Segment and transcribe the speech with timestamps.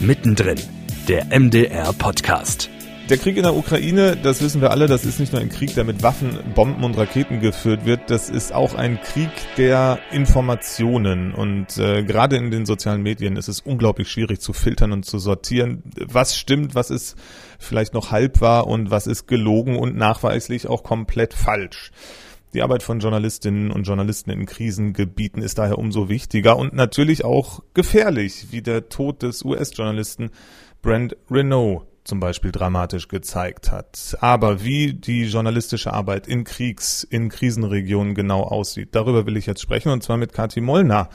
[0.00, 0.58] Mittendrin,
[1.08, 2.68] der MDR-Podcast.
[3.08, 5.74] Der Krieg in der Ukraine, das wissen wir alle, das ist nicht nur ein Krieg,
[5.74, 11.32] der mit Waffen, Bomben und Raketen geführt wird, das ist auch ein Krieg der Informationen.
[11.32, 15.18] Und äh, gerade in den sozialen Medien ist es unglaublich schwierig zu filtern und zu
[15.18, 17.16] sortieren, was stimmt, was ist
[17.58, 21.90] vielleicht noch halb wahr und was ist gelogen und nachweislich auch komplett falsch.
[22.54, 27.62] Die Arbeit von Journalistinnen und Journalisten in Krisengebieten ist daher umso wichtiger und natürlich auch
[27.74, 30.30] gefährlich, wie der Tod des US-Journalisten
[30.80, 34.16] Brent Renault zum Beispiel dramatisch gezeigt hat.
[34.20, 39.60] Aber wie die journalistische Arbeit in Kriegs-, in Krisenregionen genau aussieht, darüber will ich jetzt
[39.60, 41.08] sprechen und zwar mit Kathi Mollner.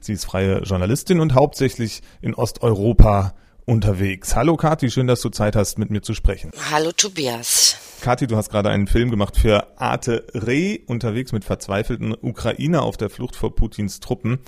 [0.00, 3.34] Sie ist freie Journalistin und hauptsächlich in Osteuropa
[3.66, 4.34] unterwegs.
[4.34, 6.50] Hallo Kathi, schön, dass du Zeit hast, mit mir zu sprechen.
[6.70, 7.76] Hallo Tobias.
[8.00, 12.96] Kathi, du hast gerade einen Film gemacht für Arte Re, unterwegs mit verzweifelten Ukrainer auf
[12.96, 14.38] der Flucht vor Putins Truppen.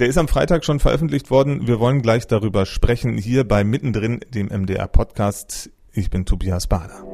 [0.00, 1.68] Der ist am Freitag schon veröffentlicht worden.
[1.68, 5.70] Wir wollen gleich darüber sprechen, hier bei Mittendrin, dem MDR Podcast.
[5.92, 7.04] Ich bin Tobias Bader.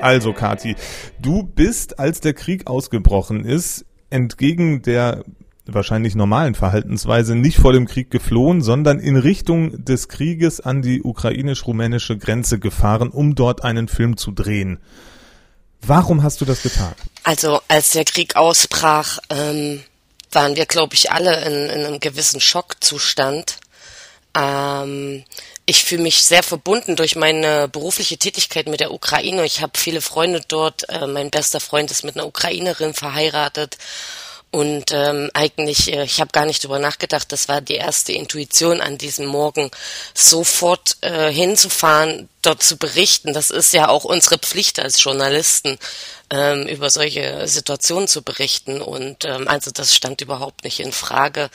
[0.00, 0.76] Also, Kati,
[1.20, 5.24] du bist, als der Krieg ausgebrochen ist, entgegen der
[5.68, 11.02] wahrscheinlich normalen Verhaltensweise nicht vor dem Krieg geflohen, sondern in Richtung des Krieges an die
[11.02, 14.78] ukrainisch-rumänische Grenze gefahren, um dort einen Film zu drehen.
[15.80, 16.94] Warum hast du das getan?
[17.22, 19.82] Also als der Krieg ausbrach, ähm,
[20.32, 23.58] waren wir, glaube ich, alle in, in, einem gewissen Schockzustand.
[24.36, 25.24] Ähm,
[25.66, 29.44] ich fühle mich sehr verbunden durch meine berufliche Tätigkeit mit der Ukraine.
[29.44, 30.88] Ich habe viele Freunde dort.
[30.88, 33.78] Äh, mein bester Freund ist mit einer Ukrainerin verheiratet.
[34.50, 38.80] Und ähm, eigentlich, äh, ich habe gar nicht drüber nachgedacht, das war die erste Intuition
[38.80, 39.70] an diesem Morgen,
[40.14, 43.34] sofort äh, hinzufahren, dort zu berichten.
[43.34, 45.78] Das ist ja auch unsere Pflicht als Journalisten,
[46.30, 48.80] ähm, über solche Situationen zu berichten.
[48.80, 51.50] Und ähm, also das stand überhaupt nicht in Frage,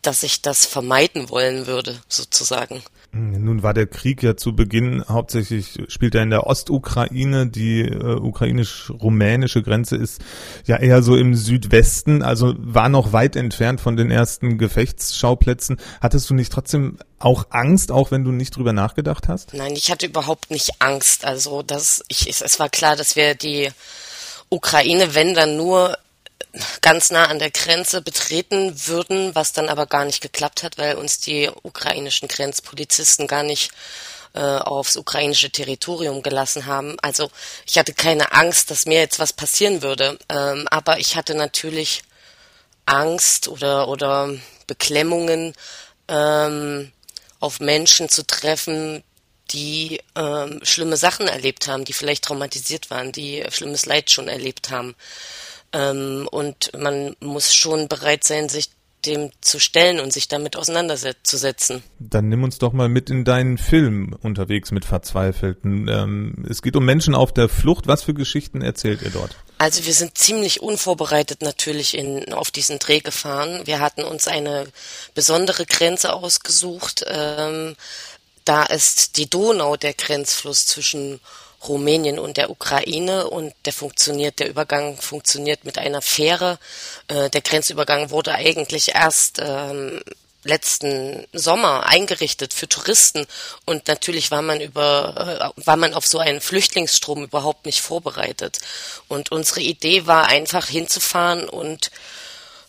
[0.00, 2.82] dass ich das vermeiden wollen würde, sozusagen.
[3.12, 8.14] Nun war der Krieg ja zu Beginn hauptsächlich, spielt er in der Ostukraine, die äh,
[8.14, 10.20] ukrainisch-rumänische Grenze ist
[10.64, 15.78] ja eher so im Südwesten, also war noch weit entfernt von den ersten Gefechtsschauplätzen.
[16.00, 19.54] Hattest du nicht trotzdem auch Angst, auch wenn du nicht drüber nachgedacht hast?
[19.54, 21.24] Nein, ich hatte überhaupt nicht Angst.
[21.24, 23.70] Also das, ich, es war klar, dass wir die
[24.50, 25.96] Ukraine, wenn dann nur
[26.80, 30.96] ganz nah an der Grenze betreten würden, was dann aber gar nicht geklappt hat, weil
[30.96, 33.70] uns die ukrainischen Grenzpolizisten gar nicht
[34.34, 36.96] äh, aufs ukrainische Territorium gelassen haben.
[37.02, 37.30] Also
[37.66, 42.02] ich hatte keine Angst, dass mir jetzt was passieren würde, ähm, aber ich hatte natürlich
[42.86, 44.30] Angst oder oder
[44.66, 45.54] Beklemmungen
[46.08, 46.92] ähm,
[47.40, 49.02] auf Menschen zu treffen,
[49.50, 54.70] die ähm, schlimme Sachen erlebt haben, die vielleicht traumatisiert waren, die schlimmes Leid schon erlebt
[54.70, 54.94] haben.
[55.72, 58.70] Ähm, und man muss schon bereit sein, sich
[59.06, 61.82] dem zu stellen und sich damit auseinanderzusetzen.
[61.98, 65.88] Dann nimm uns doch mal mit in deinen Film unterwegs mit Verzweifelten.
[65.88, 67.86] Ähm, es geht um Menschen auf der Flucht.
[67.86, 69.36] Was für Geschichten erzählt ihr dort?
[69.58, 73.62] Also wir sind ziemlich unvorbereitet natürlich in, auf diesen Dreh gefahren.
[73.64, 74.66] Wir hatten uns eine
[75.14, 77.04] besondere Grenze ausgesucht.
[77.08, 77.76] Ähm,
[78.44, 81.20] da ist die Donau der Grenzfluss zwischen
[81.68, 83.28] Rumänien und der Ukraine.
[83.28, 86.58] Und der funktioniert, der Übergang funktioniert mit einer Fähre.
[87.08, 90.02] Äh, der Grenzübergang wurde eigentlich erst ähm,
[90.42, 93.26] letzten Sommer eingerichtet für Touristen.
[93.66, 98.58] Und natürlich war man über äh, war man auf so einen Flüchtlingsstrom überhaupt nicht vorbereitet.
[99.08, 101.90] Und unsere Idee war einfach hinzufahren und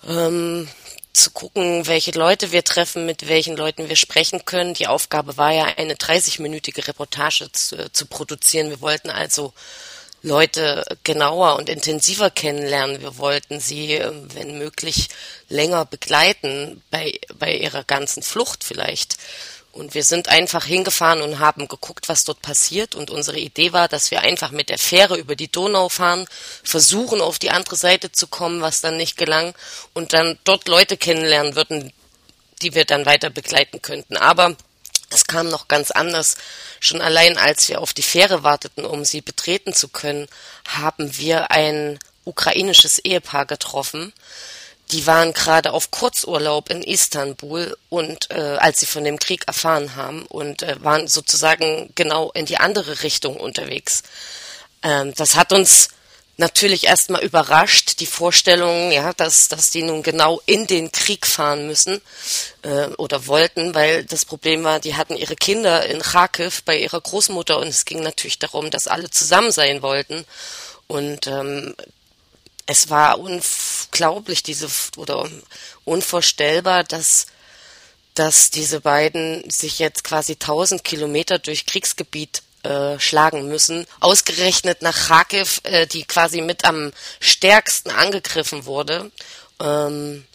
[0.08, 0.68] ähm,
[1.14, 4.74] zu gucken, welche Leute wir treffen, mit welchen Leuten wir sprechen können.
[4.74, 8.70] Die Aufgabe war ja, eine 30-minütige Reportage zu, zu, produzieren.
[8.70, 9.54] Wir wollten also
[10.24, 13.02] Leute genauer und intensiver kennenlernen.
[13.02, 14.00] Wir wollten sie,
[14.34, 15.10] wenn möglich,
[15.50, 19.18] länger begleiten bei, bei ihrer ganzen Flucht vielleicht.
[19.72, 22.94] Und wir sind einfach hingefahren und haben geguckt, was dort passiert.
[22.94, 26.28] Und unsere Idee war, dass wir einfach mit der Fähre über die Donau fahren,
[26.64, 29.54] versuchen auf die andere Seite zu kommen, was dann nicht gelang,
[29.94, 31.94] und dann dort Leute kennenlernen würden,
[32.62, 34.18] die wir dann weiter begleiten könnten.
[34.18, 34.56] Aber
[35.10, 36.36] es kam noch ganz anders.
[36.80, 40.28] Schon allein als wir auf die Fähre warteten, um sie betreten zu können,
[40.68, 44.14] haben wir ein ukrainisches Ehepaar getroffen,
[44.92, 49.96] die waren gerade auf Kurzurlaub in Istanbul und äh, als sie von dem Krieg erfahren
[49.96, 54.04] haben und äh, waren sozusagen genau in die andere Richtung unterwegs.
[54.84, 55.90] Ähm, das hat uns
[56.38, 61.68] natürlich erstmal überrascht, die Vorstellung, ja, dass, dass die nun genau in den Krieg fahren
[61.68, 62.02] müssen
[62.64, 67.00] äh, oder wollten, weil das Problem war, die hatten ihre Kinder in Kharkiv bei ihrer
[67.00, 70.26] Großmutter und es ging natürlich darum, dass alle zusammen sein wollten.
[70.88, 71.76] Und ähm,
[72.66, 73.20] es war
[73.92, 75.30] unglaublich, diese oder
[75.86, 77.28] unvorstellbar, dass
[78.14, 83.88] dass diese beiden sich jetzt quasi 1000 Kilometer durch Kriegsgebiet äh, schlagen müssen.
[84.02, 86.92] Ausgerechnet nach Kharkiv, äh, die quasi mit am
[87.22, 89.12] stärksten angegriffen wurde.
[89.62, 90.26] Ähm,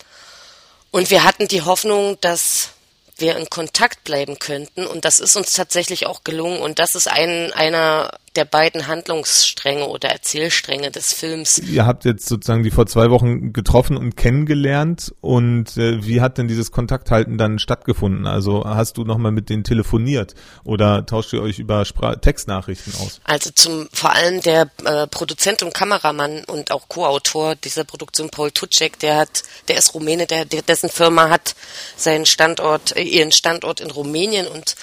[0.91, 2.70] und wir hatten die Hoffnung, dass
[3.19, 4.87] wir in Kontakt bleiben könnten.
[4.87, 6.62] Und das ist uns tatsächlich auch gelungen.
[6.62, 11.58] Und das ist ein, einer der beiden Handlungsstränge oder Erzählstränge des Films.
[11.58, 16.38] Ihr habt jetzt sozusagen die vor zwei Wochen getroffen und kennengelernt und äh, wie hat
[16.38, 18.26] denn dieses Kontakthalten dann stattgefunden?
[18.26, 20.34] Also hast du nochmal mit denen telefoniert
[20.64, 23.20] oder tauscht ihr euch über Spra Textnachrichten aus?
[23.24, 28.50] Also zum vor allem der äh, Produzent und Kameramann und auch Co-Autor dieser Produktion Paul
[28.50, 31.54] Tutschek, der hat, der ist Rumäne, der, der dessen Firma hat
[31.96, 34.76] seinen Standort, äh, ihren Standort in Rumänien und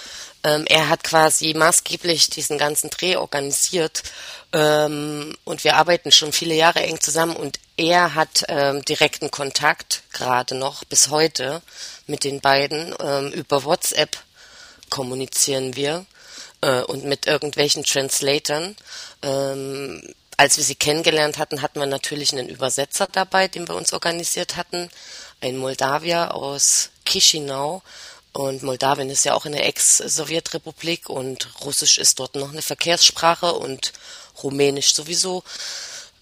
[0.43, 4.03] ähm, er hat quasi maßgeblich diesen ganzen Dreh organisiert
[4.51, 10.03] ähm, und wir arbeiten schon viele Jahre eng zusammen und er hat ähm, direkten Kontakt,
[10.11, 11.61] gerade noch bis heute,
[12.05, 12.93] mit den beiden.
[12.99, 14.17] Ähm, über WhatsApp
[14.89, 16.05] kommunizieren wir
[16.61, 18.75] äh, und mit irgendwelchen Translatern.
[19.23, 23.93] Ähm, als wir sie kennengelernt hatten, hatten wir natürlich einen Übersetzer dabei, den wir uns
[23.93, 24.89] organisiert hatten,
[25.41, 27.81] ein Moldawier aus Chisinau,
[28.33, 33.93] und Moldawien ist ja auch eine Ex-Sowjetrepublik und Russisch ist dort noch eine Verkehrssprache und
[34.41, 35.43] Rumänisch sowieso.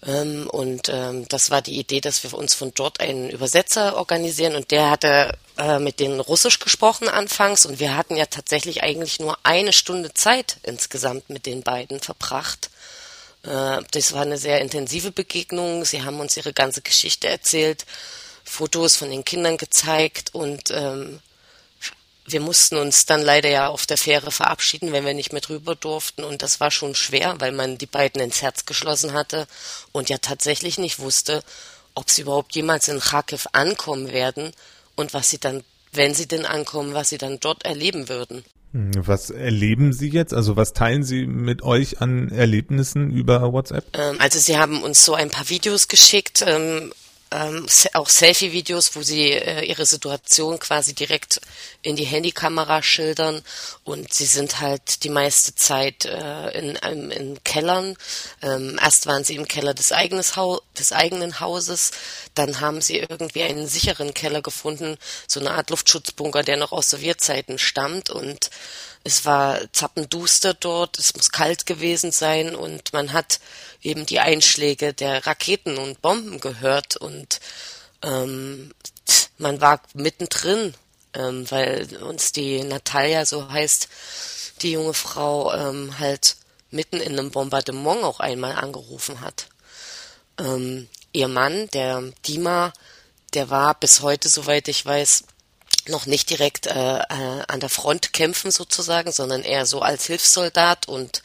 [0.04, 4.56] Ähm, und ähm, das war die Idee, dass wir uns von dort einen Übersetzer organisieren
[4.56, 9.18] und der hatte äh, mit denen Russisch gesprochen anfangs und wir hatten ja tatsächlich eigentlich
[9.18, 12.70] nur eine Stunde Zeit insgesamt mit den beiden verbracht.
[13.44, 15.84] Äh, das war eine sehr intensive Begegnung.
[15.86, 17.86] Sie haben uns ihre ganze Geschichte erzählt,
[18.44, 21.20] Fotos von den Kindern gezeigt und ähm,
[22.32, 25.74] wir mussten uns dann leider ja auf der Fähre verabschieden, wenn wir nicht mehr drüber
[25.74, 26.24] durften.
[26.24, 29.46] Und das war schon schwer, weil man die beiden ins Herz geschlossen hatte
[29.92, 31.42] und ja tatsächlich nicht wusste,
[31.94, 34.52] ob sie überhaupt jemals in Kharkiv ankommen werden
[34.96, 35.62] und was sie dann,
[35.92, 38.44] wenn sie denn ankommen, was sie dann dort erleben würden.
[38.72, 40.32] Hm, was erleben Sie jetzt?
[40.32, 43.84] Also was teilen Sie mit euch an Erlebnissen über WhatsApp?
[43.92, 46.42] Ähm, also Sie haben uns so ein paar Videos geschickt,
[47.32, 51.40] ähm, auch Selfie-Videos, wo sie äh, ihre Situation quasi direkt
[51.82, 53.42] in die Handykamera schildern.
[53.84, 57.96] Und sie sind halt die meiste Zeit äh, in, in, in Kellern.
[58.42, 60.34] Ähm, erst waren sie im Keller des, eigenes
[60.78, 61.92] des eigenen Hauses,
[62.34, 64.96] dann haben sie irgendwie einen sicheren Keller gefunden,
[65.26, 68.10] so eine Art Luftschutzbunker, der noch aus Sowjetzeiten stammt.
[68.10, 68.50] Und
[69.04, 72.54] es war zappenduster dort, es muss kalt gewesen sein.
[72.54, 73.40] Und man hat
[73.82, 77.40] eben die Einschläge der Raketen und Bomben gehört und
[78.02, 78.72] ähm,
[79.38, 80.74] man war mittendrin,
[81.14, 83.88] ähm, weil uns die Natalia, so heißt
[84.62, 86.36] die junge Frau, ähm, halt
[86.70, 89.48] mitten in einem Bombardement auch einmal angerufen hat.
[90.38, 92.72] Ähm, ihr Mann, der Dima,
[93.34, 95.24] der war bis heute, soweit ich weiß,
[95.88, 100.88] noch nicht direkt äh, äh, an der Front kämpfen sozusagen, sondern eher so als Hilfssoldat
[100.88, 101.22] und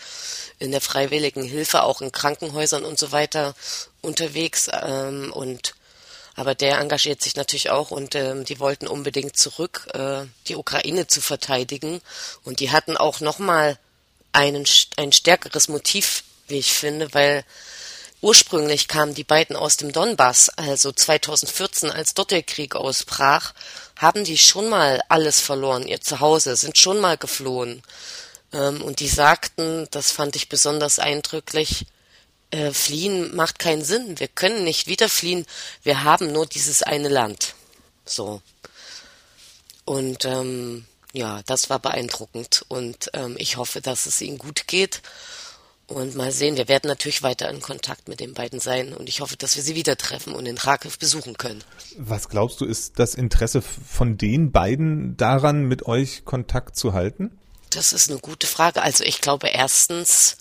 [0.59, 3.55] in der freiwilligen Hilfe auch in Krankenhäusern und so weiter
[4.01, 5.75] unterwegs ähm, und
[6.35, 11.07] aber der engagiert sich natürlich auch und ähm, die wollten unbedingt zurück, äh, die Ukraine
[11.07, 11.99] zu verteidigen
[12.43, 13.79] und die hatten auch nochmal
[14.33, 14.65] einen
[14.97, 17.43] ein stärkeres Motiv, wie ich finde, weil
[18.21, 23.53] ursprünglich kamen die beiden aus dem Donbass, also 2014, als dort der Krieg ausbrach,
[23.97, 27.81] haben die schon mal alles verloren, ihr Zuhause, sind schon mal geflohen.
[28.53, 31.85] Ähm, und die sagten, das fand ich besonders eindrücklich,
[32.51, 34.19] äh, fliehen macht keinen Sinn.
[34.19, 35.45] Wir können nicht wieder fliehen.
[35.83, 37.55] Wir haben nur dieses eine Land.
[38.05, 38.41] So.
[39.83, 42.63] Und ähm, ja, das war beeindruckend.
[42.67, 45.01] Und ähm, ich hoffe, dass es ihnen gut geht.
[45.87, 49.21] Und mal sehen, wir werden natürlich weiter in Kontakt mit den beiden sein und ich
[49.21, 51.63] hoffe, dass wir sie wieder treffen und in Kharkiv besuchen können.
[51.97, 57.39] Was glaubst du, ist das Interesse von den beiden daran, mit euch Kontakt zu halten?
[57.69, 58.81] Das ist eine gute Frage.
[58.81, 60.37] Also ich glaube erstens,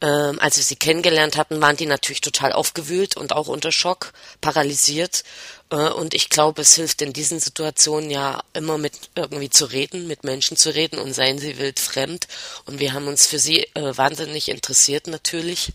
[0.00, 4.12] ähm, als wir sie kennengelernt hatten, waren die natürlich total aufgewühlt und auch unter Schock,
[4.40, 5.24] paralysiert.
[5.70, 10.06] Äh, und ich glaube, es hilft in diesen Situationen ja immer mit irgendwie zu reden,
[10.06, 12.28] mit Menschen zu reden und seien sie wild fremd.
[12.64, 15.72] Und wir haben uns für sie äh, wahnsinnig interessiert natürlich.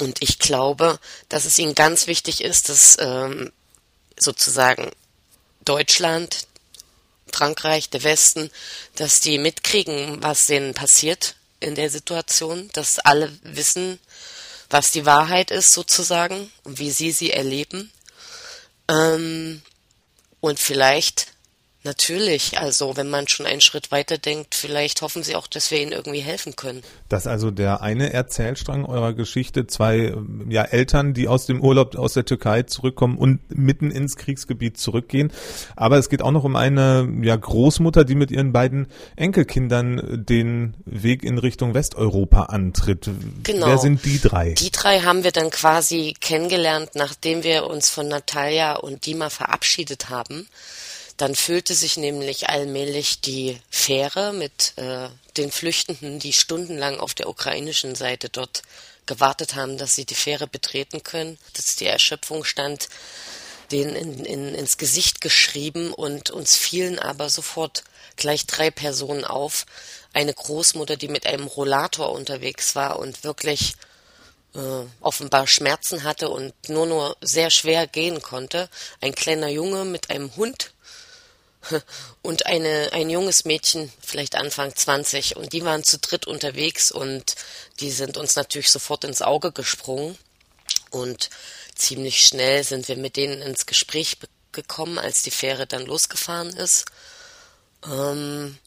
[0.00, 3.52] Und ich glaube, dass es ihnen ganz wichtig ist, dass ähm,
[4.18, 4.90] sozusagen
[5.66, 6.46] Deutschland,
[7.30, 8.50] Frankreich, der Westen,
[8.96, 13.98] dass die mitkriegen, was denen passiert in der Situation, dass alle wissen,
[14.70, 17.92] was die Wahrheit ist sozusagen und wie sie sie erleben.
[18.88, 19.62] Ähm,
[20.40, 21.33] und vielleicht
[21.86, 25.82] Natürlich, also wenn man schon einen Schritt weiter denkt, vielleicht hoffen sie auch, dass wir
[25.82, 26.82] ihnen irgendwie helfen können.
[27.10, 30.14] Das ist also der eine Erzählstrang eurer Geschichte, zwei
[30.48, 35.30] ja, Eltern, die aus dem Urlaub aus der Türkei zurückkommen und mitten ins Kriegsgebiet zurückgehen.
[35.76, 38.86] Aber es geht auch noch um eine ja, Großmutter, die mit ihren beiden
[39.16, 43.10] Enkelkindern den Weg in Richtung Westeuropa antritt.
[43.42, 43.66] Genau.
[43.66, 44.54] Wer sind die drei?
[44.54, 50.08] Die drei haben wir dann quasi kennengelernt, nachdem wir uns von Natalia und Dima verabschiedet
[50.08, 50.48] haben.
[51.16, 57.28] Dann füllte sich nämlich allmählich die Fähre mit äh, den Flüchtenden, die stundenlang auf der
[57.28, 58.62] ukrainischen Seite dort
[59.06, 61.38] gewartet haben, dass sie die Fähre betreten können.
[61.52, 62.88] Dass die Erschöpfung stand
[63.70, 67.84] denen in, in, ins Gesicht geschrieben und uns fielen aber sofort
[68.16, 69.66] gleich drei Personen auf.
[70.12, 73.74] Eine Großmutter, die mit einem Rollator unterwegs war und wirklich
[74.54, 74.58] äh,
[75.00, 78.68] offenbar Schmerzen hatte und nur nur sehr schwer gehen konnte.
[79.00, 80.73] Ein kleiner Junge mit einem Hund
[82.22, 87.34] und eine, ein junges Mädchen, vielleicht Anfang 20, und die waren zu dritt unterwegs und
[87.80, 90.18] die sind uns natürlich sofort ins Auge gesprungen
[90.90, 91.30] und
[91.74, 94.18] ziemlich schnell sind wir mit denen ins Gespräch
[94.52, 96.86] gekommen, als die Fähre dann losgefahren ist.
[97.86, 98.58] Ähm,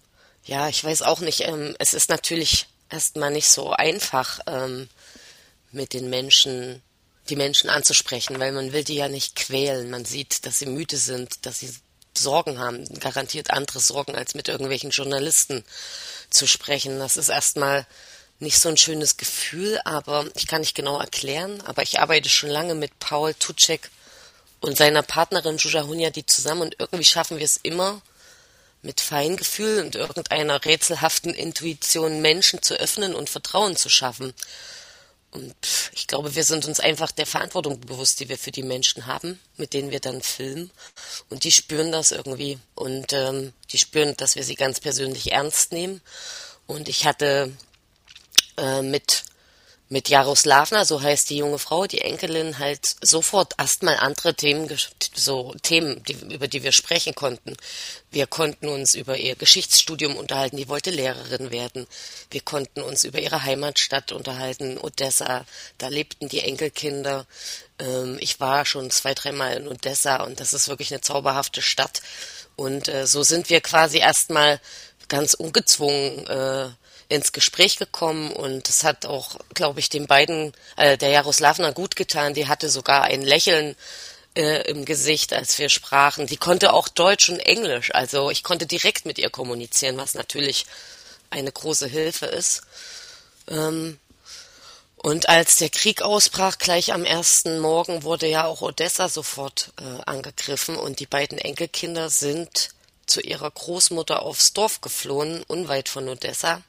[0.43, 4.89] ja, ich weiß auch nicht, ähm, es ist natürlich erstmal nicht so einfach, ähm,
[5.71, 6.81] mit den Menschen,
[7.29, 9.89] die Menschen anzusprechen, weil man will die ja nicht quälen.
[9.89, 11.73] Man sieht, dass sie müde sind, dass sie
[12.17, 15.63] Sorgen haben, garantiert andere Sorgen, als mit irgendwelchen Journalisten
[16.29, 17.00] zu sprechen.
[17.00, 17.86] Das ist erstmal
[18.39, 21.62] nicht so ein schönes Gefühl, aber ich kann nicht genau erklären.
[21.65, 23.89] Aber ich arbeite schon lange mit Paul Tucek
[24.59, 28.01] und seiner Partnerin Juja Hunyadi zusammen und irgendwie schaffen wir es immer,
[28.83, 34.33] mit Feingefühl und irgendeiner rätselhaften Intuition Menschen zu öffnen und Vertrauen zu schaffen.
[35.38, 35.56] Und
[35.94, 39.39] ich glaube, wir sind uns einfach der Verantwortung bewusst, die wir für die Menschen haben,
[39.56, 40.72] mit denen wir dann filmen.
[41.29, 42.58] Und die spüren das irgendwie.
[42.74, 46.01] Und ähm, die spüren, dass wir sie ganz persönlich ernst nehmen.
[46.65, 47.53] Und ich hatte
[48.58, 49.25] äh, mit
[49.89, 54.70] mit Jaroslavna, so heißt die junge Frau, die Enkelin, halt sofort erstmal andere Themen,
[55.15, 57.56] so Themen, die, über die wir sprechen konnten.
[58.12, 61.88] Wir konnten uns über ihr Geschichtsstudium unterhalten, die wollte Lehrerin werden.
[62.32, 65.46] Wir konnten uns über ihre Heimatstadt unterhalten, Odessa,
[65.77, 67.25] da lebten die Enkelkinder.
[67.79, 72.01] Ähm, ich war schon zwei, dreimal in Odessa und das ist wirklich eine zauberhafte Stadt.
[72.58, 74.60] Und äh, so sind wir quasi erstmal
[75.08, 76.70] ganz ungezwungen äh,
[77.09, 81.95] ins Gespräch gekommen und es hat auch, glaube ich, den beiden, äh, der Jaroslavna gut
[81.95, 82.33] getan.
[82.33, 83.75] Die hatte sogar ein Lächeln
[84.35, 86.27] äh, im Gesicht, als wir sprachen.
[86.27, 90.65] Die konnte auch Deutsch und Englisch, also ich konnte direkt mit ihr kommunizieren, was natürlich
[91.29, 92.61] eine große Hilfe ist.
[93.49, 93.99] Ähm,
[94.97, 100.01] und als der Krieg ausbrach, gleich am ersten Morgen, wurde ja auch Odessa sofort äh,
[100.05, 102.69] angegriffen und die beiden Enkelkinder sind
[103.05, 106.61] zu ihrer Großmutter aufs Dorf geflohen, unweit von Odessa.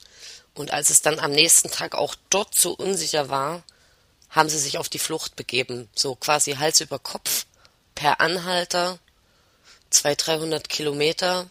[0.59, 3.63] Und als es dann am nächsten Tag auch dort so unsicher war,
[4.29, 7.47] haben sie sich auf die Flucht begeben, so quasi Hals über Kopf,
[7.95, 8.99] per Anhalter,
[9.91, 11.49] zwei, dreihundert Kilometer,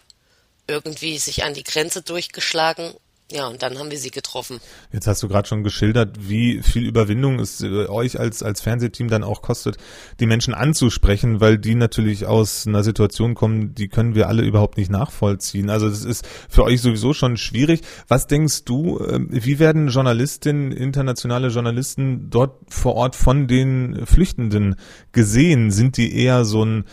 [0.68, 2.94] irgendwie sich an die Grenze durchgeschlagen
[3.30, 4.62] ja, und dann haben wir sie getroffen.
[4.94, 9.10] Jetzt hast du gerade schon geschildert, wie viel Überwindung es äh, euch als, als Fernsehteam
[9.10, 9.76] dann auch kostet,
[10.22, 14.78] die Menschen anzusprechen, weil die natürlich aus einer Situation kommen, die können wir alle überhaupt
[14.78, 15.70] nicht nachvollziehen.
[15.70, 17.82] Also das ist für euch sowieso schon schwierig.
[18.08, 24.78] Was denkst du, äh, wie werden Journalistinnen, internationale Journalisten dort vor Ort von den Flüchtenden
[25.12, 25.72] gesehen?
[25.72, 26.86] Sind die eher so ein,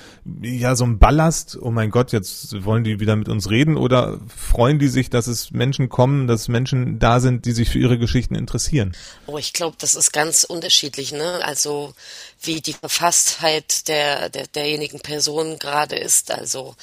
[0.43, 1.57] ja, so ein Ballast?
[1.63, 5.29] Oh mein Gott, jetzt wollen die wieder mit uns reden oder freuen die sich, dass
[5.29, 8.97] es Menschen kommen, dass Menschen da sind, die sich für ihre Geschichten interessieren?
[9.27, 11.45] Oh, ich glaube, das ist ganz unterschiedlich, ne?
[11.45, 11.95] Also
[12.43, 16.31] wie die Verfasstheit der, der derjenigen Person gerade ist.
[16.31, 16.77] Also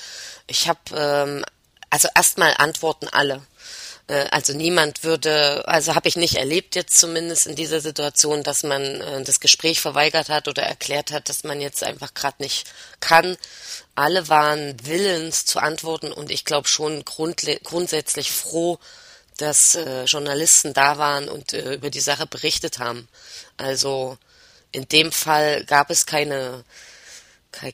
[0.47, 1.43] ich habe ähm,
[1.91, 3.41] also erstmal antworten alle.
[4.07, 8.63] Äh, also niemand würde, also habe ich nicht erlebt jetzt zumindest in dieser Situation, dass
[8.63, 12.65] man äh, das Gespräch verweigert hat oder erklärt hat, dass man jetzt einfach gerade nicht
[12.99, 13.37] kann.
[13.95, 18.79] Alle waren willens zu antworten und ich glaube schon grundsätzlich froh,
[19.41, 23.07] dass äh, Journalisten da waren und äh, über die Sache berichtet haben.
[23.57, 24.17] Also
[24.71, 26.63] in dem Fall gab es keine,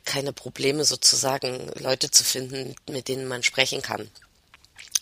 [0.06, 4.10] keine Probleme sozusagen, Leute zu finden, mit denen man sprechen kann.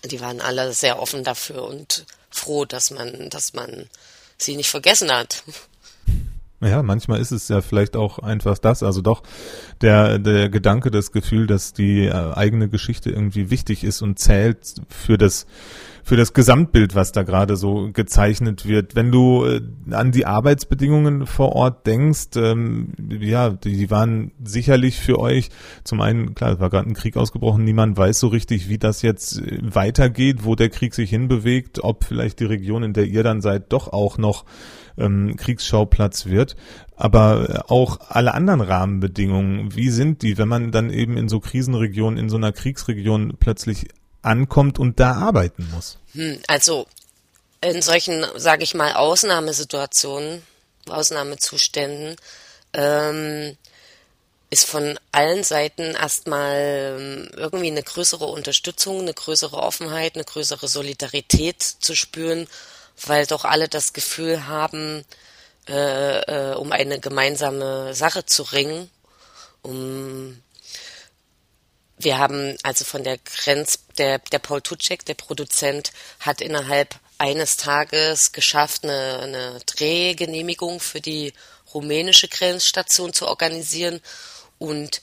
[0.04, 3.88] Die waren alle sehr offen dafür und froh, dass man, dass man
[4.38, 5.44] sie nicht vergessen hat.
[6.62, 9.24] Ja, manchmal ist es ja vielleicht auch einfach das, also doch
[9.82, 14.58] der, der Gedanke, das Gefühl, dass die äh, eigene Geschichte irgendwie wichtig ist und zählt
[14.90, 15.46] für das
[16.06, 18.96] für das Gesamtbild, was da gerade so gezeichnet wird.
[18.96, 19.60] Wenn du äh,
[19.90, 25.50] an die Arbeitsbedingungen vor Ort denkst, ähm, ja, die, die waren sicherlich für euch
[25.84, 29.02] zum einen, klar, es war gerade ein Krieg ausgebrochen, niemand weiß so richtig, wie das
[29.02, 33.24] jetzt äh, weitergeht, wo der Krieg sich hinbewegt, ob vielleicht die Region, in der ihr
[33.24, 34.46] dann seid, doch auch noch
[35.00, 36.56] ähm, Kriegsschauplatz wird.
[36.96, 41.40] Aber äh, auch alle anderen Rahmenbedingungen, wie sind die, wenn man dann eben in so
[41.40, 43.88] Krisenregionen, in so einer Kriegsregion plötzlich
[44.26, 45.98] ankommt und da arbeiten muss?
[46.14, 46.88] Hm, also
[47.62, 50.44] in solchen, sage ich mal, Ausnahmesituationen,
[50.88, 52.16] Ausnahmezuständen,
[52.74, 53.58] ähm,
[54.50, 60.68] ist von allen Seiten erstmal ähm, irgendwie eine größere Unterstützung, eine größere Offenheit, eine größere
[60.68, 62.48] Solidarität zu spüren,
[63.06, 65.04] weil doch alle das Gefühl haben,
[65.68, 68.90] äh, äh, um eine gemeinsame Sache zu ringen,
[69.64, 70.42] um
[71.98, 77.58] wir haben also von der Grenz, der, der Paul Tutschek, der Produzent, hat innerhalb eines
[77.58, 81.34] Tages geschafft, eine, eine Drehgenehmigung für die
[81.74, 84.02] rumänische Grenzstation zu organisieren.
[84.60, 85.02] Und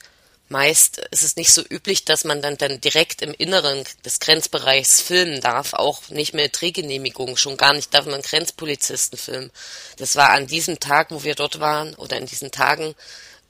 [0.49, 5.01] meist ist es nicht so üblich, dass man dann, dann direkt im Inneren des Grenzbereichs
[5.01, 9.51] filmen darf, auch nicht mehr Drehgenehmigung, schon gar nicht darf man Grenzpolizisten filmen.
[9.97, 12.95] Das war an diesem Tag, wo wir dort waren, oder in diesen Tagen,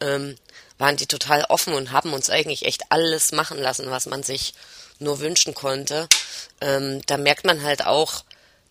[0.00, 0.37] ähm,
[0.78, 4.54] waren die total offen und haben uns eigentlich echt alles machen lassen, was man sich
[4.98, 6.08] nur wünschen konnte.
[6.60, 8.24] Ähm, da merkt man halt auch,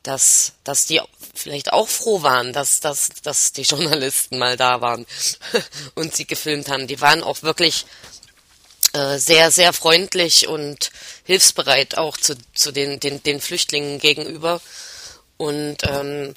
[0.03, 0.99] dass, dass die
[1.35, 5.05] vielleicht auch froh waren, dass, dass, dass die Journalisten mal da waren
[5.95, 6.87] und sie gefilmt haben.
[6.87, 7.85] Die waren auch wirklich
[8.93, 10.91] äh, sehr, sehr freundlich und
[11.23, 14.59] hilfsbereit auch zu, zu den, den, den Flüchtlingen gegenüber.
[15.37, 16.33] Und ähm,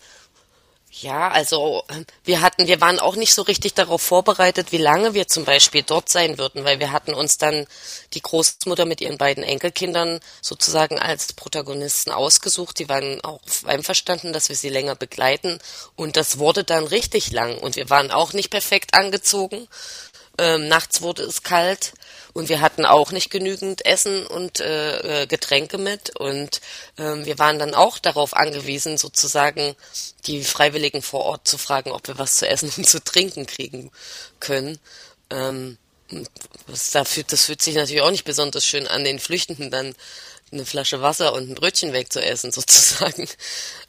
[1.05, 1.85] ja, also
[2.25, 5.83] wir hatten, wir waren auch nicht so richtig darauf vorbereitet, wie lange wir zum Beispiel
[5.83, 7.67] dort sein würden, weil wir hatten uns dann
[8.15, 12.79] die Großmutter mit ihren beiden Enkelkindern sozusagen als Protagonisten ausgesucht.
[12.79, 15.59] Die waren auch einverstanden, dass wir sie länger begleiten
[15.95, 19.69] und das wurde dann richtig lang und wir waren auch nicht perfekt angezogen.
[20.38, 21.93] Ähm, nachts wurde es kalt
[22.33, 26.17] und wir hatten auch nicht genügend Essen und äh, äh, Getränke mit.
[26.17, 26.61] Und
[26.99, 29.76] ähm, wir waren dann auch darauf angewiesen, sozusagen
[30.26, 33.93] die Freiwilligen vor Ort zu fragen, ob wir was zu essen und zu trinken kriegen
[34.41, 34.79] können.
[35.31, 35.79] Ähm,
[36.67, 39.94] das, das fühlt sich natürlich auch nicht besonders schön an, den Flüchtenden dann
[40.52, 43.28] eine Flasche Wasser und ein Brötchen wegzuessen sozusagen.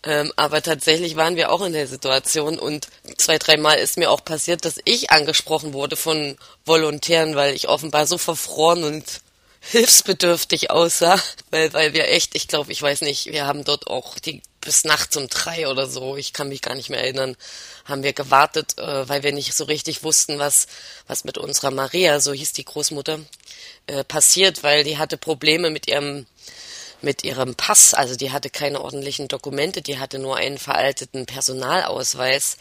[0.04, 2.88] Ähm, aber tatsächlich waren wir auch in der Situation und
[3.18, 8.08] zwei, dreimal ist mir auch passiert, dass ich angesprochen wurde von Volontären, weil ich offenbar
[8.08, 9.04] so verfroren und
[9.72, 14.20] hilfsbedürftig aussah, weil, weil wir echt, ich glaube, ich weiß nicht, wir haben dort auch
[14.20, 17.38] die bis nachts um drei oder so, ich kann mich gar nicht mehr erinnern,
[17.86, 20.68] haben wir gewartet, äh, weil wir nicht so richtig wussten, was,
[21.08, 23.20] was mit unserer Maria, so hieß die Großmutter,
[23.88, 26.26] äh, passiert, weil die hatte Probleme mit ihrem
[27.02, 32.58] mit ihrem Pass, also die hatte keine ordentlichen Dokumente, die hatte nur einen veralteten Personalausweis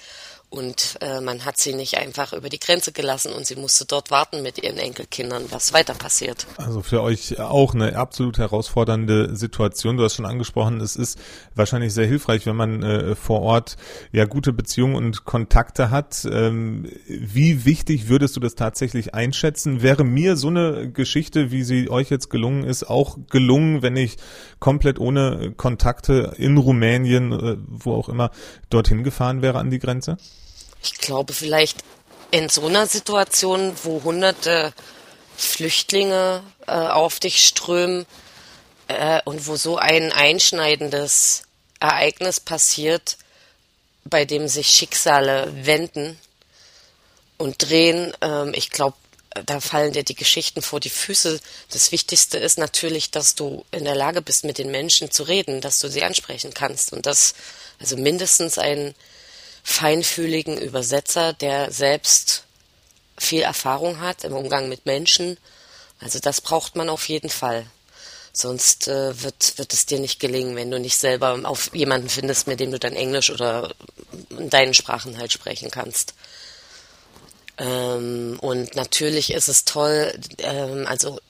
[0.54, 4.12] und äh, man hat sie nicht einfach über die Grenze gelassen und sie musste dort
[4.12, 6.46] warten mit ihren Enkelkindern, was weiter passiert.
[6.58, 9.96] Also für euch auch eine absolut herausfordernde Situation.
[9.96, 11.18] Du hast schon angesprochen, es ist
[11.56, 13.76] wahrscheinlich sehr hilfreich, wenn man äh, vor Ort
[14.12, 16.24] ja gute Beziehungen und Kontakte hat.
[16.30, 19.82] Ähm, wie wichtig würdest du das tatsächlich einschätzen?
[19.82, 24.16] Wäre mir so eine Geschichte, wie sie euch jetzt gelungen ist, auch gelungen, wenn ich
[24.60, 28.30] komplett ohne Kontakte in Rumänien, äh, wo auch immer,
[28.70, 30.16] dorthin gefahren wäre an die Grenze?
[30.84, 31.78] Ich glaube vielleicht
[32.30, 34.74] in so einer Situation, wo hunderte
[35.34, 38.04] Flüchtlinge äh, auf dich strömen
[38.88, 41.44] äh, und wo so ein einschneidendes
[41.80, 43.16] Ereignis passiert,
[44.04, 46.20] bei dem sich Schicksale wenden
[47.38, 48.98] und drehen, ähm, ich glaube,
[49.46, 51.40] da fallen dir die Geschichten vor die Füße.
[51.70, 55.62] Das Wichtigste ist natürlich, dass du in der Lage bist, mit den Menschen zu reden,
[55.62, 57.34] dass du sie ansprechen kannst und dass
[57.80, 58.94] also mindestens ein
[59.64, 62.44] feinfühligen Übersetzer, der selbst
[63.18, 65.38] viel Erfahrung hat im Umgang mit Menschen.
[65.98, 67.66] Also das braucht man auf jeden Fall.
[68.32, 72.46] Sonst äh, wird, wird es dir nicht gelingen, wenn du nicht selber auf jemanden findest,
[72.46, 73.74] mit dem du dann Englisch oder
[74.30, 76.14] in deinen Sprachen halt sprechen kannst.
[77.56, 81.20] Ähm, und natürlich ist es toll, ähm, also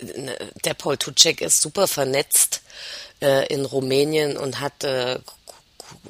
[0.00, 2.62] der Paul Tucek ist super vernetzt
[3.20, 5.18] äh, in Rumänien und hat äh,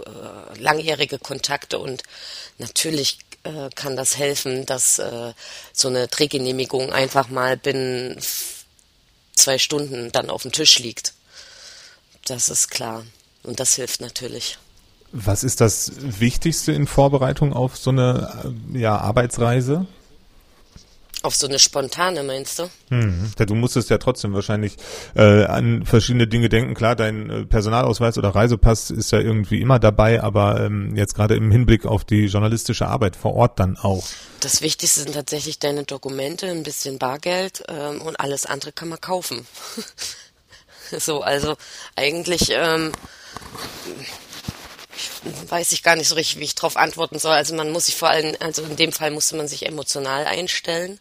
[0.04, 2.02] äh, langjährige Kontakte und
[2.58, 5.32] natürlich äh, kann das helfen, dass äh,
[5.72, 8.20] so eine Drehgenehmigung einfach mal binnen
[9.34, 11.14] zwei Stunden dann auf dem Tisch liegt.
[12.26, 13.04] Das ist klar.
[13.42, 14.58] Und das hilft natürlich.
[15.12, 19.86] Was ist das Wichtigste in Vorbereitung auf so eine ja, Arbeitsreise?
[21.22, 22.70] Auf so eine spontane, meinst du?
[22.90, 23.32] Hm.
[23.36, 24.76] Du musstest ja trotzdem wahrscheinlich
[25.16, 26.74] äh, an verschiedene Dinge denken.
[26.74, 31.34] Klar, dein äh, Personalausweis oder Reisepass ist ja irgendwie immer dabei, aber ähm, jetzt gerade
[31.34, 34.06] im Hinblick auf die journalistische Arbeit vor Ort dann auch.
[34.40, 39.00] Das Wichtigste sind tatsächlich deine Dokumente, ein bisschen Bargeld ähm, und alles andere kann man
[39.00, 39.44] kaufen.
[40.98, 41.56] so, also
[41.96, 42.92] eigentlich ähm,
[45.48, 47.32] weiß ich gar nicht so richtig, wie ich darauf antworten soll.
[47.32, 50.98] Also man muss sich vor allem, also in dem Fall musste man sich emotional einstellen.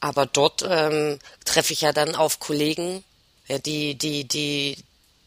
[0.00, 3.02] Aber dort ähm, treffe ich ja dann auf Kollegen,
[3.48, 4.76] ja, die, die, die,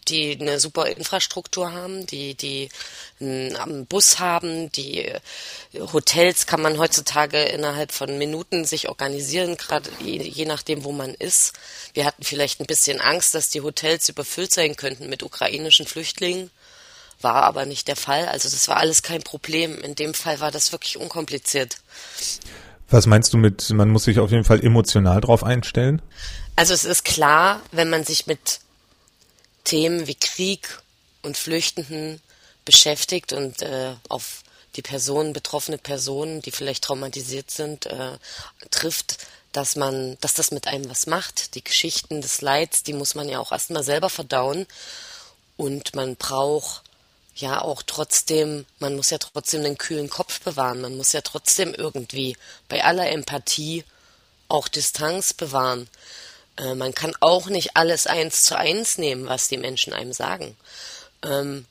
[0.08, 2.70] die eine super Infrastruktur haben, die, die
[3.20, 5.20] einen Bus haben, die äh,
[5.94, 11.14] Hotels kann man heutzutage innerhalb von Minuten sich organisieren, gerade je, je nachdem, wo man
[11.14, 11.54] ist.
[11.94, 16.52] Wir hatten vielleicht ein bisschen Angst, dass die Hotels überfüllt sein könnten mit ukrainischen Flüchtlingen
[17.22, 18.28] war aber nicht der Fall.
[18.28, 19.80] Also das war alles kein Problem.
[19.82, 21.78] In dem Fall war das wirklich unkompliziert.
[22.90, 26.02] Was meinst du mit, man muss sich auf jeden Fall emotional drauf einstellen?
[26.56, 28.60] Also es ist klar, wenn man sich mit
[29.64, 30.80] Themen wie Krieg
[31.22, 32.20] und Flüchtenden
[32.66, 34.44] beschäftigt und äh, auf
[34.76, 38.18] die Personen, betroffene Personen, die vielleicht traumatisiert sind, äh,
[38.72, 39.18] trifft,
[39.52, 41.56] dass man, dass das mit einem was macht.
[41.56, 44.68] Die Geschichten des Leids, die muss man ja auch erstmal selber verdauen.
[45.58, 46.84] Und man braucht
[47.42, 51.74] ja auch trotzdem, man muss ja trotzdem den kühlen Kopf bewahren, man muss ja trotzdem
[51.74, 53.84] irgendwie bei aller Empathie
[54.48, 55.90] auch Distanz bewahren.
[56.58, 60.58] Äh, man kann auch nicht alles eins zu eins nehmen, was die Menschen einem sagen.
[61.24, 61.66] Ähm,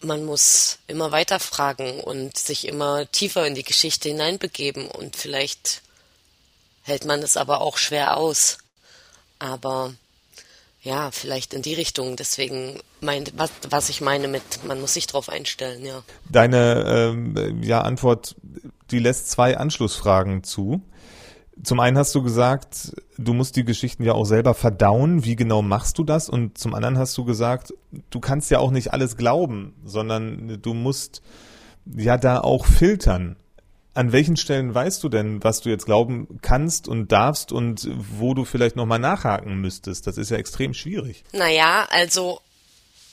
[0.00, 5.82] man muss immer weiter fragen und sich immer tiefer in die Geschichte hineinbegeben und vielleicht
[6.82, 8.58] hält man es aber auch schwer aus.
[9.38, 9.94] Aber
[10.84, 12.14] ja, vielleicht in die Richtung.
[12.16, 16.02] Deswegen mein, was, was ich meine mit, man muss sich drauf einstellen, ja.
[16.30, 18.36] Deine ähm, ja, Antwort,
[18.90, 20.82] die lässt zwei Anschlussfragen zu.
[21.62, 25.24] Zum einen hast du gesagt, du musst die Geschichten ja auch selber verdauen.
[25.24, 26.28] Wie genau machst du das?
[26.28, 27.72] Und zum anderen hast du gesagt,
[28.10, 31.22] du kannst ja auch nicht alles glauben, sondern du musst
[31.86, 33.36] ja da auch filtern.
[33.94, 38.34] An welchen Stellen weißt du denn, was du jetzt glauben kannst und darfst und wo
[38.34, 40.08] du vielleicht nochmal nachhaken müsstest?
[40.08, 41.22] Das ist ja extrem schwierig.
[41.32, 42.40] Naja, also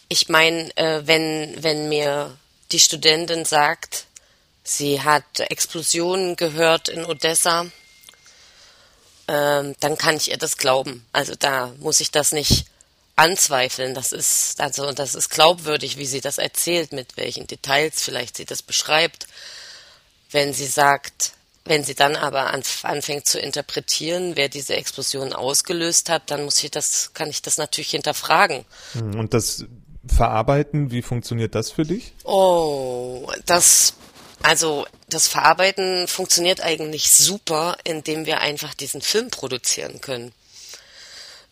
[0.09, 2.35] ich meine, äh, wenn, wenn mir
[2.71, 4.07] die Studentin sagt,
[4.63, 7.67] sie hat Explosionen gehört in Odessa,
[9.27, 11.05] ähm, dann kann ich ihr das glauben.
[11.13, 12.65] Also da muss ich das nicht
[13.15, 13.93] anzweifeln.
[13.93, 18.45] Das ist, also das ist glaubwürdig, wie sie das erzählt, mit welchen Details vielleicht sie
[18.45, 19.27] das beschreibt.
[20.31, 21.33] Wenn sie sagt,
[21.65, 26.71] wenn sie dann aber anfängt zu interpretieren, wer diese Explosion ausgelöst hat, dann muss ich
[26.71, 28.65] das, kann ich das natürlich hinterfragen.
[28.93, 29.65] Hm, und das
[30.07, 32.13] Verarbeiten, wie funktioniert das für dich?
[32.23, 33.93] Oh, das,
[34.41, 40.33] also das Verarbeiten funktioniert eigentlich super, indem wir einfach diesen Film produzieren können.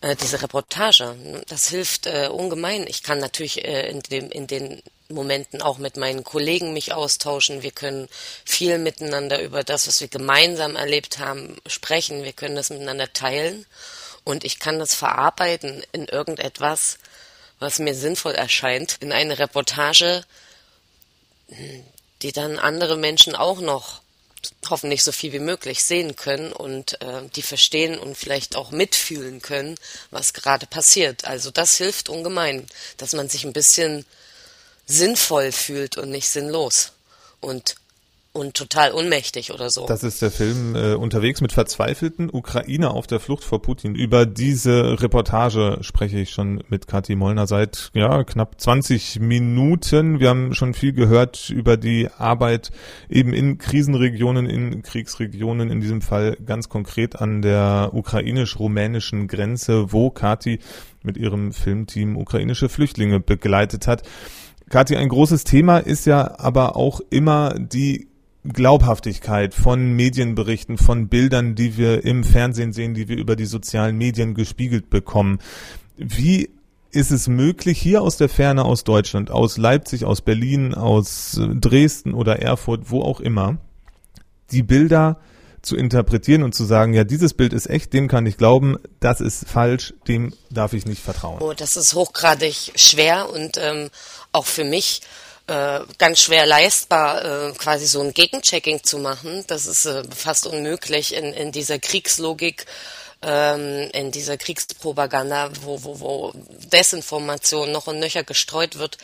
[0.01, 2.87] Äh, diese Reportage, das hilft äh, ungemein.
[2.87, 7.63] Ich kann natürlich äh, in, dem, in den Momenten auch mit meinen Kollegen mich austauschen.
[7.63, 8.07] Wir können
[8.45, 12.23] viel miteinander über das, was wir gemeinsam erlebt haben, sprechen.
[12.23, 13.65] Wir können das miteinander teilen.
[14.23, 16.99] Und ich kann das verarbeiten in irgendetwas,
[17.57, 20.23] was mir sinnvoll erscheint, in eine Reportage,
[22.21, 24.01] die dann andere Menschen auch noch
[24.69, 29.41] hoffentlich so viel wie möglich sehen können und äh, die verstehen und vielleicht auch mitfühlen
[29.41, 29.75] können,
[30.11, 31.25] was gerade passiert.
[31.25, 32.67] Also das hilft ungemein,
[32.97, 34.05] dass man sich ein bisschen
[34.89, 36.91] sinnvoll fühlt und nicht sinnlos.
[37.39, 37.75] Und
[38.31, 39.87] und total ohnmächtig oder so.
[39.87, 43.95] Das ist der Film äh, unterwegs mit verzweifelten Ukrainer auf der Flucht vor Putin.
[43.95, 50.19] Über diese Reportage spreche ich schon mit Kathi Mollner seit ja knapp 20 Minuten.
[50.19, 52.71] Wir haben schon viel gehört über die Arbeit
[53.09, 60.11] eben in Krisenregionen, in Kriegsregionen, in diesem Fall ganz konkret an der ukrainisch-rumänischen Grenze, wo
[60.11, 60.59] Kathi
[61.01, 64.03] mit ihrem Filmteam ukrainische Flüchtlinge begleitet hat.
[64.69, 68.07] Kathi, ein großes Thema ist ja aber auch immer die
[68.43, 73.97] Glaubhaftigkeit von Medienberichten, von Bildern, die wir im Fernsehen sehen, die wir über die sozialen
[73.97, 75.39] Medien gespiegelt bekommen.
[75.97, 76.49] Wie
[76.91, 82.13] ist es möglich, hier aus der Ferne, aus Deutschland, aus Leipzig, aus Berlin, aus Dresden
[82.13, 83.57] oder Erfurt, wo auch immer,
[84.51, 85.19] die Bilder
[85.61, 89.21] zu interpretieren und zu sagen, ja, dieses Bild ist echt, dem kann ich glauben, das
[89.21, 91.41] ist falsch, dem darf ich nicht vertrauen.
[91.41, 93.89] Oh, das ist hochgradig schwer und ähm,
[94.31, 95.01] auch für mich
[95.47, 99.43] äh, ganz schwer leistbar, äh, quasi so ein Gegenchecking zu machen.
[99.47, 102.65] Das ist äh, fast unmöglich in, in dieser Kriegslogik,
[103.21, 106.33] ähm, in dieser Kriegspropaganda, wo, wo, wo
[106.71, 108.97] Desinformation noch und nöcher gestreut wird.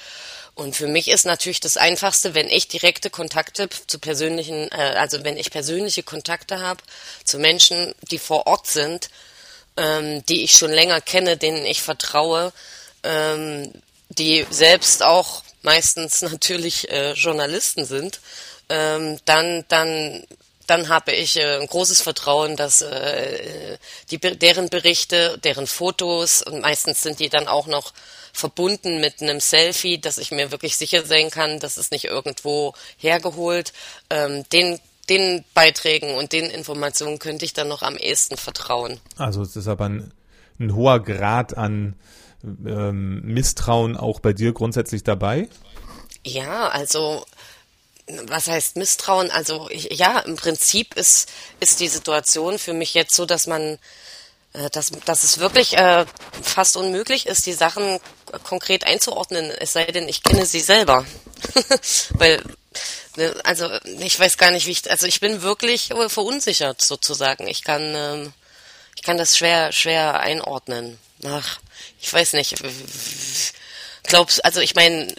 [0.56, 5.24] Und für mich ist natürlich das Einfachste, wenn ich direkte Kontakte zu persönlichen, äh, also
[5.26, 6.82] wenn ich persönliche Kontakte habe
[7.26, 9.10] zu Menschen, die vor Ort sind,
[9.76, 12.54] ähm, die ich schon länger kenne, denen ich vertraue,
[13.04, 13.74] ähm,
[14.10, 18.22] die selbst auch meistens natürlich äh, Journalisten sind,
[18.70, 20.26] ähm, dann, dann,
[20.68, 23.78] dann habe ich äh, ein großes Vertrauen, dass äh,
[24.10, 27.92] die, deren Berichte, deren Fotos und meistens sind die dann auch noch
[28.36, 32.74] verbunden mit einem Selfie, dass ich mir wirklich sicher sein kann, dass es nicht irgendwo
[32.98, 33.74] hergeholt.
[34.10, 39.00] Ähm, den den Beiträgen und den Informationen könnte ich dann noch am ehesten vertrauen.
[39.18, 40.12] Also es ist aber ein,
[40.60, 41.94] ein hoher Grad an
[42.44, 45.50] ähm, Misstrauen auch bei dir grundsätzlich dabei?
[46.24, 47.26] Ja, also
[48.28, 49.32] was heißt Misstrauen?
[49.32, 53.80] Also ich, ja, im Prinzip ist ist die Situation für mich jetzt so, dass man
[54.72, 56.06] dass, dass es wirklich äh,
[56.42, 58.00] fast unmöglich ist, die Sachen
[58.44, 61.06] konkret einzuordnen, es sei denn, ich kenne sie selber.
[62.12, 62.42] Weil,
[63.16, 67.48] ne, also ich weiß gar nicht, wie ich, also ich bin wirklich verunsichert sozusagen.
[67.48, 68.34] Ich kann, ähm,
[68.96, 70.98] ich kann das schwer, schwer einordnen.
[71.26, 71.60] Ach,
[72.00, 72.56] ich weiß nicht.
[74.04, 75.14] Glaubst, also ich meine,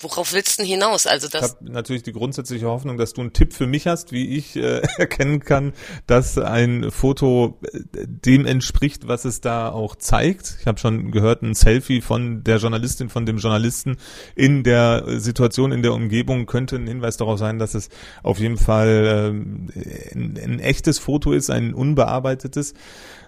[0.00, 1.06] worauf willst du denn hinaus?
[1.06, 4.12] Also das ich habe natürlich die grundsätzliche Hoffnung, dass du einen Tipp für mich hast,
[4.12, 5.72] wie ich äh, erkennen kann,
[6.06, 10.56] dass ein Foto äh, dem entspricht, was es da auch zeigt.
[10.60, 13.96] Ich habe schon gehört, ein Selfie von der Journalistin, von dem Journalisten
[14.34, 17.88] in der Situation, in der Umgebung könnte ein Hinweis darauf sein, dass es
[18.22, 22.74] auf jeden Fall äh, ein, ein echtes Foto ist, ein unbearbeitetes.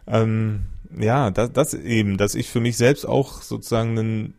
[0.07, 0.67] Ähm,
[0.99, 4.35] ja, das, das eben, dass ich für mich selbst auch sozusagen einen,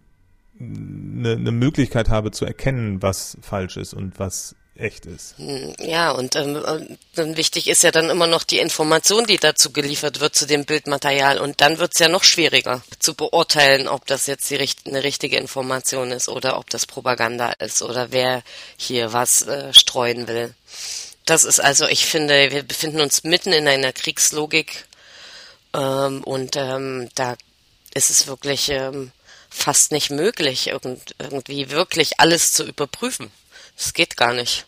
[0.60, 5.38] eine, eine Möglichkeit habe zu erkennen, was falsch ist und was echt ist.
[5.38, 9.72] Hm, ja, und ähm, dann wichtig ist ja dann immer noch die Information, die dazu
[9.72, 11.40] geliefert wird zu dem Bildmaterial.
[11.40, 15.38] Und dann wird es ja noch schwieriger zu beurteilen, ob das jetzt die, eine richtige
[15.38, 18.42] Information ist oder ob das Propaganda ist oder wer
[18.78, 20.54] hier was äh, streuen will.
[21.26, 24.86] Das ist also, ich finde, wir befinden uns mitten in einer Kriegslogik
[25.74, 27.36] ähm, und ähm, da
[27.94, 29.12] ist es wirklich ähm,
[29.50, 33.32] fast nicht möglich, irgend, irgendwie wirklich alles zu überprüfen.
[33.78, 34.66] Das geht gar nicht.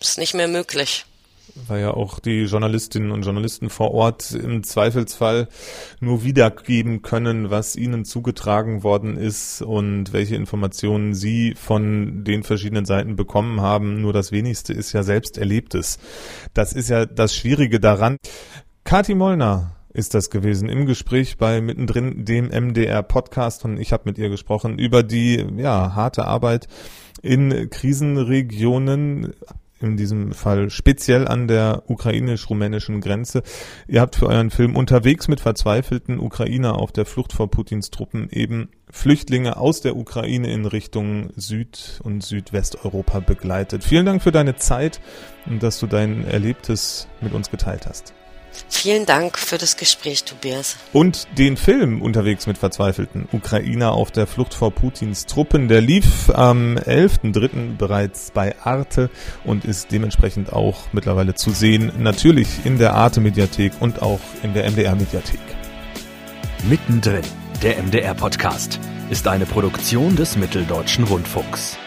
[0.00, 1.04] Ist nicht mehr möglich
[1.66, 5.48] weil ja auch die Journalistinnen und Journalisten vor Ort im Zweifelsfall
[6.00, 12.84] nur wiedergeben können, was ihnen zugetragen worden ist und welche Informationen sie von den verschiedenen
[12.84, 14.00] Seiten bekommen haben.
[14.00, 15.98] Nur das wenigste ist ja selbst Erlebtes.
[16.54, 18.16] Das ist ja das Schwierige daran.
[18.84, 24.04] Kati Mollner ist das gewesen im Gespräch bei mittendrin dem MDR Podcast und ich habe
[24.06, 26.68] mit ihr gesprochen über die ja harte Arbeit
[27.20, 29.34] in Krisenregionen
[29.80, 33.42] in diesem Fall speziell an der ukrainisch-rumänischen Grenze.
[33.88, 38.28] Ihr habt für euren Film unterwegs mit verzweifelten Ukrainer auf der Flucht vor Putins Truppen
[38.30, 43.82] eben Flüchtlinge aus der Ukraine in Richtung Süd- und Südwesteuropa begleitet.
[43.82, 45.00] Vielen Dank für deine Zeit
[45.46, 48.14] und dass du dein Erlebtes mit uns geteilt hast.
[48.68, 50.76] Vielen Dank für das Gespräch, Tobias.
[50.92, 56.30] Und den Film unterwegs mit verzweifelten Ukrainer auf der Flucht vor Putins Truppen, der lief
[56.30, 57.76] am 11.3.
[57.76, 59.10] bereits bei Arte
[59.44, 64.54] und ist dementsprechend auch mittlerweile zu sehen, natürlich in der Arte Mediathek und auch in
[64.54, 65.40] der MDR Mediathek.
[66.68, 67.22] Mittendrin,
[67.62, 68.78] der MDR Podcast,
[69.10, 71.78] ist eine Produktion des Mitteldeutschen Rundfunks.